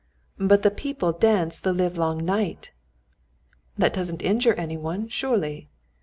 "But 0.39 0.63
the 0.63 0.71
people 0.71 1.11
dance 1.11 1.59
the 1.59 1.73
livelong 1.73 2.25
night." 2.25 2.71
"That 3.77 3.93
doesn't 3.93 4.23
injure 4.23 4.55
any 4.55 4.75
one, 4.75 5.07
surely?" 5.09 5.69